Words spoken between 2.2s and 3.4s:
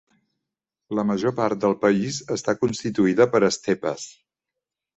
està constituïda